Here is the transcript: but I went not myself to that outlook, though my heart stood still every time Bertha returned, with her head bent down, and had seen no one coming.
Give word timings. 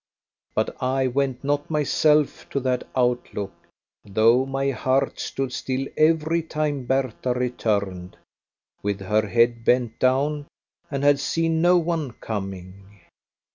but 0.55 0.75
I 0.81 1.05
went 1.05 1.43
not 1.43 1.69
myself 1.69 2.49
to 2.49 2.59
that 2.61 2.87
outlook, 2.95 3.53
though 4.03 4.47
my 4.47 4.71
heart 4.71 5.19
stood 5.19 5.53
still 5.53 5.85
every 5.95 6.41
time 6.41 6.87
Bertha 6.87 7.35
returned, 7.35 8.17
with 8.81 8.99
her 9.01 9.27
head 9.27 9.63
bent 9.63 9.99
down, 9.99 10.47
and 10.89 11.03
had 11.03 11.19
seen 11.19 11.61
no 11.61 11.77
one 11.77 12.13
coming. 12.13 13.01